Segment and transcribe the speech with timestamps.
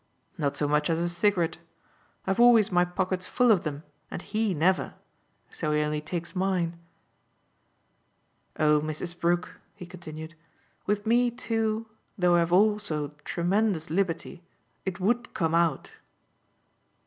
[0.35, 1.59] "Not so much as a cigarette.
[2.25, 4.95] I've always my pockets full of them, and HE never:
[5.51, 6.79] so he only takes mine.
[8.57, 9.19] Oh Mrs.
[9.19, 10.33] Brook," he continued,
[10.87, 11.85] "with me too
[12.17, 14.41] though I've also tremendous liberty!
[14.85, 15.91] it would come out."